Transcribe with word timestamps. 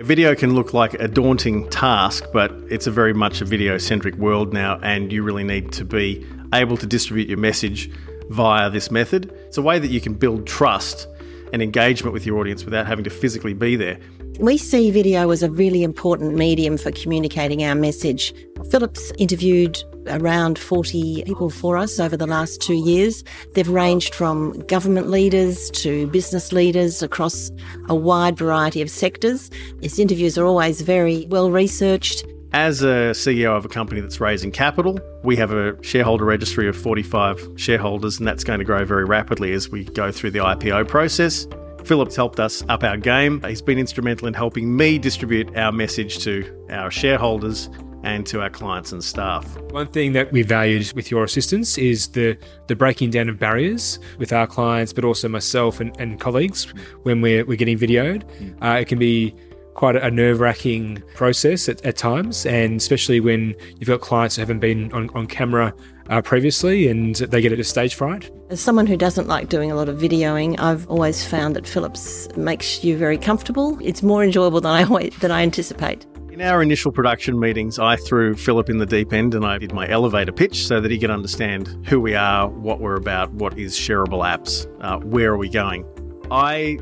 Video 0.00 0.34
can 0.34 0.54
look 0.54 0.74
like 0.74 0.92
a 0.94 1.08
daunting 1.08 1.66
task, 1.70 2.24
but 2.30 2.52
it's 2.68 2.86
a 2.86 2.90
very 2.90 3.14
much 3.14 3.40
a 3.40 3.46
video 3.46 3.78
centric 3.78 4.14
world 4.16 4.52
now, 4.52 4.78
and 4.82 5.10
you 5.10 5.22
really 5.22 5.42
need 5.42 5.72
to 5.72 5.86
be 5.86 6.24
able 6.52 6.76
to 6.76 6.86
distribute 6.86 7.28
your 7.28 7.38
message 7.38 7.90
via 8.28 8.68
this 8.68 8.90
method. 8.90 9.32
It's 9.46 9.56
a 9.56 9.62
way 9.62 9.78
that 9.78 9.88
you 9.88 10.02
can 10.02 10.12
build 10.12 10.46
trust 10.46 11.08
and 11.52 11.62
engagement 11.62 12.12
with 12.12 12.26
your 12.26 12.38
audience 12.38 12.64
without 12.64 12.86
having 12.86 13.04
to 13.04 13.10
physically 13.10 13.54
be 13.54 13.76
there. 13.76 13.98
We 14.38 14.58
see 14.58 14.90
video 14.90 15.30
as 15.30 15.42
a 15.42 15.50
really 15.50 15.82
important 15.82 16.34
medium 16.34 16.76
for 16.76 16.90
communicating 16.92 17.64
our 17.64 17.74
message. 17.74 18.34
Philip's 18.70 19.10
interviewed 19.18 19.78
around 20.08 20.58
40 20.58 21.24
people 21.24 21.50
for 21.50 21.76
us 21.76 21.98
over 21.98 22.16
the 22.16 22.26
last 22.26 22.60
two 22.60 22.74
years. 22.74 23.24
They've 23.54 23.68
ranged 23.68 24.14
from 24.14 24.58
government 24.66 25.08
leaders 25.08 25.70
to 25.70 26.06
business 26.08 26.52
leaders 26.52 27.02
across 27.02 27.50
a 27.88 27.94
wide 27.94 28.36
variety 28.36 28.82
of 28.82 28.90
sectors. 28.90 29.50
His 29.80 29.98
interviews 29.98 30.36
are 30.36 30.44
always 30.44 30.82
very 30.82 31.26
well 31.30 31.50
researched. 31.50 32.24
As 32.58 32.82
a 32.82 33.12
CEO 33.12 33.54
of 33.54 33.66
a 33.66 33.68
company 33.68 34.00
that's 34.00 34.18
raising 34.18 34.50
capital, 34.50 34.98
we 35.22 35.36
have 35.36 35.52
a 35.52 35.76
shareholder 35.82 36.24
registry 36.24 36.66
of 36.66 36.74
45 36.74 37.50
shareholders, 37.56 38.18
and 38.18 38.26
that's 38.26 38.44
going 38.44 38.60
to 38.60 38.64
grow 38.64 38.82
very 38.86 39.04
rapidly 39.04 39.52
as 39.52 39.68
we 39.68 39.84
go 39.84 40.10
through 40.10 40.30
the 40.30 40.38
IPO 40.38 40.88
process. 40.88 41.46
Philip's 41.84 42.16
helped 42.16 42.40
us 42.40 42.64
up 42.70 42.82
our 42.82 42.96
game. 42.96 43.42
He's 43.42 43.60
been 43.60 43.78
instrumental 43.78 44.26
in 44.26 44.32
helping 44.32 44.74
me 44.74 44.98
distribute 44.98 45.54
our 45.54 45.70
message 45.70 46.20
to 46.20 46.66
our 46.70 46.90
shareholders 46.90 47.68
and 48.04 48.24
to 48.28 48.40
our 48.40 48.48
clients 48.48 48.90
and 48.90 49.04
staff. 49.04 49.60
One 49.72 49.88
thing 49.88 50.14
that 50.14 50.32
we 50.32 50.40
valued 50.40 50.90
with 50.94 51.10
your 51.10 51.24
assistance 51.24 51.76
is 51.76 52.08
the, 52.08 52.38
the 52.68 52.74
breaking 52.74 53.10
down 53.10 53.28
of 53.28 53.38
barriers 53.38 53.98
with 54.16 54.32
our 54.32 54.46
clients, 54.46 54.94
but 54.94 55.04
also 55.04 55.28
myself 55.28 55.78
and, 55.78 55.94
and 56.00 56.18
colleagues 56.18 56.72
when 57.02 57.20
we're, 57.20 57.44
we're 57.44 57.58
getting 57.58 57.78
videoed. 57.78 58.24
Uh, 58.62 58.78
it 58.80 58.88
can 58.88 58.98
be 58.98 59.34
quite 59.76 59.94
a 59.94 60.10
nerve 60.10 60.40
wracking 60.40 61.02
process 61.14 61.68
at, 61.68 61.84
at, 61.84 61.96
times, 61.96 62.46
and 62.46 62.76
especially 62.80 63.20
when 63.20 63.54
you've 63.78 63.88
got 63.88 64.00
clients 64.00 64.36
who 64.36 64.40
haven't 64.40 64.58
been 64.58 64.90
on, 64.92 65.10
on 65.10 65.26
camera 65.26 65.72
uh, 66.08 66.22
previously 66.22 66.88
and 66.88 67.16
they 67.16 67.42
get 67.42 67.52
it 67.52 67.60
a 67.60 67.64
stage 67.64 67.94
fright. 67.94 68.30
As 68.48 68.58
someone 68.58 68.86
who 68.86 68.96
doesn't 68.96 69.28
like 69.28 69.50
doing 69.50 69.70
a 69.70 69.74
lot 69.74 69.88
of 69.88 69.98
videoing, 69.98 70.58
I've 70.58 70.88
always 70.88 71.24
found 71.24 71.54
that 71.56 71.66
Philips 71.66 72.26
makes 72.36 72.82
you 72.84 72.96
very 72.96 73.18
comfortable. 73.18 73.78
It's 73.82 74.02
more 74.02 74.24
enjoyable 74.24 74.62
than 74.62 74.72
I, 74.72 75.10
than 75.20 75.30
I 75.30 75.42
anticipate. 75.42 76.06
In 76.32 76.40
our 76.40 76.62
initial 76.62 76.90
production 76.90 77.38
meetings, 77.38 77.78
I 77.78 77.96
threw 77.96 78.34
Philip 78.34 78.70
in 78.70 78.78
the 78.78 78.86
deep 78.86 79.12
end 79.12 79.34
and 79.34 79.44
I 79.44 79.58
did 79.58 79.72
my 79.72 79.88
elevator 79.88 80.32
pitch 80.32 80.66
so 80.66 80.80
that 80.80 80.90
he 80.90 80.98
could 80.98 81.10
understand 81.10 81.86
who 81.86 82.00
we 82.00 82.14
are, 82.14 82.48
what 82.48 82.80
we're 82.80 82.96
about, 82.96 83.30
what 83.32 83.58
is 83.58 83.74
shareable 83.74 84.24
apps, 84.24 84.66
uh, 84.80 84.98
where 85.00 85.32
are 85.32 85.38
we 85.38 85.50
going. 85.50 85.84
I 86.30 86.78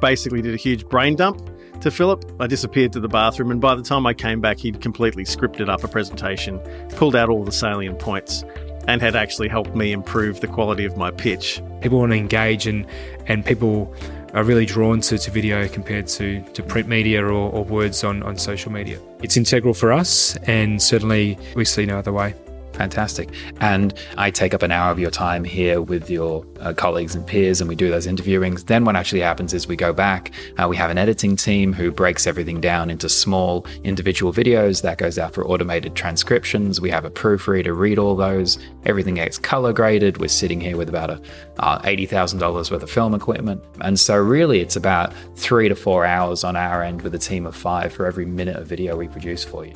basically 0.00 0.42
did 0.42 0.54
a 0.54 0.58
huge 0.58 0.88
brain 0.88 1.16
dump 1.16 1.40
to 1.80 1.90
Philip. 1.90 2.24
I 2.40 2.46
disappeared 2.46 2.92
to 2.92 3.00
the 3.00 3.08
bathroom, 3.08 3.50
and 3.50 3.60
by 3.60 3.74
the 3.74 3.82
time 3.82 4.06
I 4.06 4.14
came 4.14 4.40
back, 4.40 4.58
he'd 4.58 4.80
completely 4.80 5.24
scripted 5.24 5.68
up 5.68 5.84
a 5.84 5.88
presentation, 5.88 6.58
pulled 6.90 7.16
out 7.16 7.28
all 7.28 7.44
the 7.44 7.52
salient 7.52 7.98
points, 7.98 8.44
and 8.88 9.00
had 9.02 9.16
actually 9.16 9.48
helped 9.48 9.74
me 9.74 9.92
improve 9.92 10.40
the 10.40 10.46
quality 10.46 10.84
of 10.84 10.96
my 10.96 11.10
pitch. 11.10 11.62
People 11.80 11.98
want 11.98 12.12
to 12.12 12.18
engage, 12.18 12.66
and, 12.66 12.86
and 13.26 13.44
people 13.44 13.94
are 14.34 14.44
really 14.44 14.66
drawn 14.66 15.00
to, 15.00 15.18
to 15.18 15.30
video 15.30 15.66
compared 15.68 16.06
to, 16.06 16.42
to 16.52 16.62
print 16.62 16.88
media 16.88 17.24
or, 17.24 17.32
or 17.32 17.64
words 17.64 18.04
on, 18.04 18.22
on 18.22 18.36
social 18.36 18.70
media. 18.70 19.00
It's 19.22 19.36
integral 19.36 19.74
for 19.74 19.92
us, 19.92 20.36
and 20.44 20.82
certainly 20.82 21.38
we 21.54 21.64
see 21.64 21.86
no 21.86 21.98
other 21.98 22.12
way. 22.12 22.34
Fantastic. 22.76 23.30
And 23.60 23.94
I 24.18 24.30
take 24.30 24.52
up 24.52 24.62
an 24.62 24.70
hour 24.70 24.90
of 24.92 24.98
your 24.98 25.10
time 25.10 25.44
here 25.44 25.80
with 25.80 26.10
your 26.10 26.44
uh, 26.60 26.74
colleagues 26.74 27.14
and 27.14 27.26
peers, 27.26 27.62
and 27.62 27.68
we 27.68 27.74
do 27.74 27.90
those 27.90 28.06
interviewings. 28.06 28.66
Then, 28.66 28.84
what 28.84 28.96
actually 28.96 29.22
happens 29.22 29.54
is 29.54 29.66
we 29.66 29.76
go 29.76 29.94
back, 29.94 30.30
uh, 30.58 30.68
we 30.68 30.76
have 30.76 30.90
an 30.90 30.98
editing 30.98 31.36
team 31.36 31.72
who 31.72 31.90
breaks 31.90 32.26
everything 32.26 32.60
down 32.60 32.90
into 32.90 33.08
small 33.08 33.66
individual 33.82 34.30
videos 34.30 34.82
that 34.82 34.98
goes 34.98 35.18
out 35.18 35.32
for 35.32 35.46
automated 35.46 35.94
transcriptions. 35.94 36.78
We 36.78 36.90
have 36.90 37.06
a 37.06 37.10
proofreader 37.10 37.72
read 37.72 37.98
all 37.98 38.14
those. 38.14 38.58
Everything 38.84 39.14
gets 39.14 39.38
color 39.38 39.72
graded. 39.72 40.18
We're 40.18 40.28
sitting 40.28 40.60
here 40.60 40.76
with 40.76 40.90
about 40.90 41.08
a, 41.08 41.22
uh, 41.58 41.80
$80,000 41.80 42.70
worth 42.70 42.82
of 42.82 42.90
film 42.90 43.14
equipment. 43.14 43.64
And 43.80 43.98
so, 43.98 44.16
really, 44.16 44.60
it's 44.60 44.76
about 44.76 45.14
three 45.36 45.70
to 45.70 45.74
four 45.74 46.04
hours 46.04 46.44
on 46.44 46.56
our 46.56 46.82
end 46.82 47.00
with 47.00 47.14
a 47.14 47.18
team 47.18 47.46
of 47.46 47.56
five 47.56 47.90
for 47.94 48.04
every 48.04 48.26
minute 48.26 48.56
of 48.56 48.66
video 48.66 48.96
we 48.96 49.08
produce 49.08 49.44
for 49.44 49.64
you. 49.64 49.72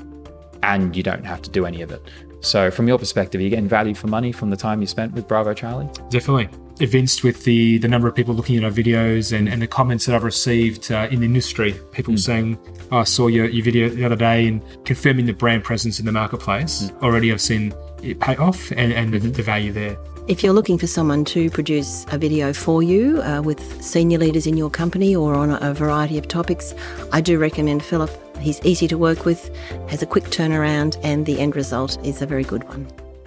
And 0.62 0.94
you 0.94 1.02
don't 1.02 1.24
have 1.24 1.40
to 1.42 1.50
do 1.50 1.64
any 1.64 1.80
of 1.80 1.90
it. 1.90 2.02
So, 2.40 2.70
from 2.70 2.88
your 2.88 2.98
perspective, 2.98 3.40
are 3.40 3.44
you 3.44 3.50
getting 3.50 3.68
value 3.68 3.94
for 3.94 4.06
money 4.06 4.32
from 4.32 4.50
the 4.50 4.56
time 4.56 4.80
you 4.80 4.86
spent 4.86 5.12
with 5.12 5.28
Bravo 5.28 5.54
Charlie? 5.54 5.88
Definitely. 6.08 6.48
Evinced 6.80 7.22
with 7.22 7.44
the, 7.44 7.76
the 7.78 7.88
number 7.88 8.08
of 8.08 8.14
people 8.14 8.34
looking 8.34 8.56
at 8.56 8.64
our 8.64 8.70
videos 8.70 9.36
and, 9.36 9.48
and 9.48 9.60
the 9.60 9.66
comments 9.66 10.06
that 10.06 10.14
I've 10.14 10.24
received 10.24 10.90
uh, 10.90 11.08
in 11.10 11.20
the 11.20 11.26
industry. 11.26 11.78
People 11.92 12.14
mm. 12.14 12.18
saying, 12.18 12.58
oh, 12.90 12.98
I 12.98 13.04
saw 13.04 13.26
your, 13.26 13.46
your 13.46 13.62
video 13.62 13.90
the 13.90 14.04
other 14.04 14.16
day 14.16 14.48
and 14.48 14.62
confirming 14.86 15.26
the 15.26 15.34
brand 15.34 15.62
presence 15.62 16.00
in 16.00 16.06
the 16.06 16.12
marketplace. 16.12 16.84
Mm. 16.84 17.02
Already 17.02 17.32
I've 17.32 17.40
seen 17.42 17.74
pay 18.20 18.36
off 18.36 18.70
and, 18.72 18.92
and 18.92 19.12
the, 19.12 19.18
the 19.18 19.42
value 19.42 19.72
there. 19.72 19.96
If 20.28 20.44
you're 20.44 20.52
looking 20.52 20.78
for 20.78 20.86
someone 20.86 21.24
to 21.26 21.50
produce 21.50 22.06
a 22.12 22.18
video 22.18 22.52
for 22.52 22.82
you 22.82 23.20
uh, 23.22 23.42
with 23.42 23.82
senior 23.82 24.18
leaders 24.18 24.46
in 24.46 24.56
your 24.56 24.70
company 24.70 25.16
or 25.16 25.34
on 25.34 25.50
a 25.50 25.74
variety 25.74 26.18
of 26.18 26.28
topics, 26.28 26.74
I 27.10 27.20
do 27.20 27.38
recommend 27.38 27.82
Philip. 27.82 28.10
He's 28.38 28.60
easy 28.64 28.86
to 28.88 28.96
work 28.96 29.24
with, 29.24 29.50
has 29.88 30.02
a 30.02 30.06
quick 30.06 30.24
turnaround, 30.24 30.98
and 31.02 31.26
the 31.26 31.40
end 31.40 31.56
result 31.56 31.98
is 32.04 32.22
a 32.22 32.26
very 32.26 32.44
good 32.44 32.64
one. 32.64 32.86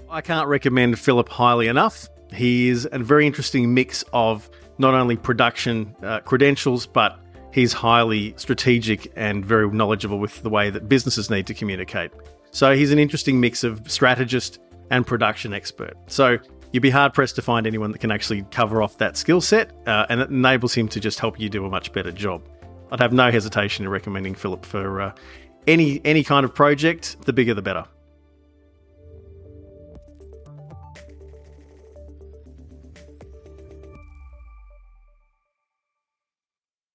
I 0.10 0.22
can't 0.22 0.48
recommend 0.48 0.98
Philip 0.98 1.28
highly 1.28 1.68
enough. 1.68 2.08
He 2.32 2.70
is 2.70 2.88
a 2.92 3.00
very 3.00 3.28
interesting 3.28 3.74
mix 3.74 4.04
of 4.14 4.50
not 4.78 4.94
only 4.94 5.18
production 5.18 5.96
uh, 6.04 6.22
credentials, 6.22 6.88
but 6.88 7.20
he's 7.52 7.74
highly 7.74 8.34
strategic 8.38 9.12
and 9.16 9.46
very 9.46 9.70
knowledgeable 9.70 10.20
with 10.20 10.42
the 10.42 10.50
way 10.50 10.70
that 10.70 10.88
businesses 10.88 11.30
need 11.30 11.48
to 11.48 11.54
communicate. 11.54 12.12
So 12.54 12.76
he's 12.76 12.92
an 12.92 13.00
interesting 13.00 13.40
mix 13.40 13.64
of 13.64 13.82
strategist 13.92 14.60
and 14.92 15.06
production 15.06 15.54
expert. 15.54 15.96
So 16.06 16.38
you'd 16.72 16.82
be 16.82 16.92
hard 16.92 17.14
pressed 17.14 17.36
to 17.38 17.42
find 17.42 17.66
anyone 17.66 17.92
that 17.92 17.98
can 17.98 18.12
actually 18.12 18.44
cover 18.52 18.84
off 18.84 18.98
that 19.00 19.18
skill 19.18 19.42
set, 19.42 19.72
uh, 19.88 20.06
and 20.10 20.22
it 20.22 20.30
enables 20.30 20.74
him 20.74 20.88
to 20.90 21.00
just 21.00 21.20
help 21.20 21.40
you 21.40 21.50
do 21.50 21.66
a 21.66 21.70
much 21.70 21.92
better 21.92 22.12
job. 22.12 22.48
I'd 22.92 23.00
have 23.00 23.12
no 23.12 23.32
hesitation 23.32 23.86
in 23.86 23.92
recommending 23.92 24.36
Philip 24.36 24.66
for 24.66 25.02
uh, 25.02 25.16
any 25.66 26.00
any 26.06 26.24
kind 26.24 26.44
of 26.46 26.54
project. 26.54 27.18
The 27.26 27.34
bigger, 27.34 27.56
the 27.56 27.64
better. 27.64 27.86